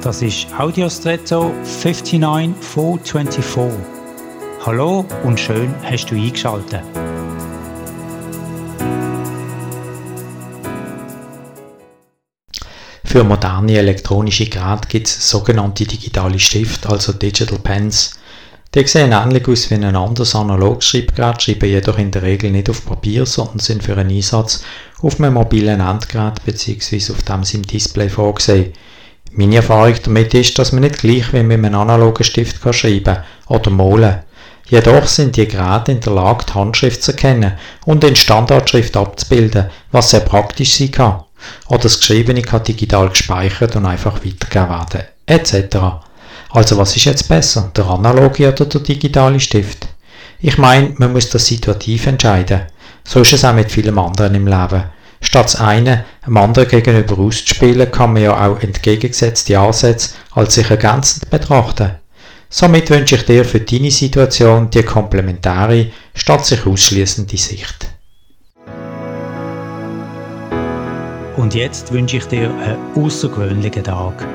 Das 0.00 0.22
ist 0.22 0.46
Audiostretto 0.56 1.52
59424. 1.64 3.80
Hallo 4.64 5.04
und 5.24 5.40
schön 5.40 5.74
hast 5.82 6.06
du 6.06 6.14
eingeschaltet. 6.14 6.82
Für 13.02 13.24
moderne 13.24 13.76
elektronische 13.76 14.48
Geräte 14.48 14.86
gibt 14.88 15.08
es 15.08 15.28
sogenannte 15.28 15.84
digitale 15.84 16.38
Stifte, 16.38 16.88
also 16.88 17.12
Digital 17.12 17.58
Pens. 17.58 18.20
Die 18.76 18.86
sehen 18.86 19.10
ähnlich 19.10 19.48
aus 19.48 19.68
wie 19.68 19.74
ein 19.74 19.96
anderes 19.96 20.36
analoges 20.36 20.84
Schreibgerät, 20.84 21.42
schreiben 21.42 21.70
jedoch 21.70 21.98
in 21.98 22.12
der 22.12 22.22
Regel 22.22 22.52
nicht 22.52 22.70
auf 22.70 22.86
Papier, 22.86 23.26
sondern 23.26 23.58
sind 23.58 23.82
für 23.82 23.96
einen 23.96 24.14
Einsatz 24.14 24.62
auf 25.00 25.18
einem 25.18 25.34
mobilen 25.34 25.80
Endgerät 25.80 26.44
bzw. 26.44 27.12
auf 27.12 27.24
dem 27.24 27.42
im 27.52 27.66
Display 27.66 28.08
vorgesehen. 28.08 28.72
Meine 29.32 29.56
Erfahrung 29.56 29.94
damit 30.02 30.34
ist, 30.34 30.58
dass 30.58 30.72
man 30.72 30.82
nicht 30.82 30.98
gleich 30.98 31.32
wie 31.32 31.42
mit 31.42 31.58
einem 31.58 31.74
analogen 31.74 32.24
Stift 32.24 32.62
kann 32.62 32.72
schreiben 32.72 33.18
oder 33.46 33.70
malen. 33.70 34.20
Jedoch 34.68 35.06
sind 35.06 35.36
die 35.36 35.48
Geräte 35.48 35.92
in 35.92 36.00
der 36.00 36.12
Lage, 36.12 36.44
die 36.48 36.54
Handschrift 36.54 37.02
zu 37.02 37.12
erkennen 37.12 37.52
und 37.86 38.04
in 38.04 38.16
Standardschrift 38.16 38.96
abzubilden, 38.96 39.70
was 39.92 40.10
sehr 40.10 40.20
praktisch 40.20 40.76
sein 40.76 40.90
kann. 40.90 41.22
Oder 41.68 41.80
das 41.80 41.98
Geschriebene 41.98 42.42
kann 42.42 42.64
digital 42.64 43.08
gespeichert 43.08 43.76
und 43.76 43.86
einfach 43.86 44.16
weitergegeben 44.24 44.68
werden, 44.68 45.02
etc. 45.26 45.76
Also 46.50 46.76
was 46.76 46.96
ist 46.96 47.04
jetzt 47.04 47.28
besser, 47.28 47.70
der 47.76 47.86
analoge 47.86 48.48
oder 48.48 48.66
der 48.66 48.80
digitale 48.80 49.40
Stift? 49.40 49.88
Ich 50.40 50.58
meine, 50.58 50.94
man 50.98 51.12
muss 51.12 51.30
das 51.30 51.46
situativ 51.46 52.06
entscheiden. 52.06 52.62
So 53.04 53.20
ist 53.20 53.32
es 53.32 53.44
auch 53.44 53.54
mit 53.54 53.72
vielen 53.72 53.98
anderen 53.98 54.34
im 54.34 54.46
Leben. 54.46 54.84
Statt 55.20 55.46
das 55.46 55.56
eine 55.56 56.04
dem 56.26 56.36
anderen 56.36 56.68
gegenüber 56.68 57.18
auszuspielen, 57.18 57.90
kann 57.90 58.12
man 58.12 58.22
ja 58.22 58.46
auch 58.46 58.60
entgegengesetzte 58.60 59.58
Ansätze 59.58 60.10
als 60.32 60.54
sich 60.54 60.70
ergänzend 60.70 61.28
betrachten. 61.30 61.96
Somit 62.50 62.88
wünsche 62.88 63.16
ich 63.16 63.26
dir 63.26 63.44
für 63.44 63.60
deine 63.60 63.90
Situation 63.90 64.70
die 64.70 64.82
komplementäre 64.82 65.90
statt 66.14 66.46
sich 66.46 66.64
ausschließende 66.66 67.36
Sicht. 67.36 67.90
Und 71.36 71.54
jetzt 71.54 71.92
wünsche 71.92 72.16
ich 72.16 72.24
dir 72.24 72.50
einen 72.50 73.04
außergewöhnlichen 73.04 73.84
Tag. 73.84 74.26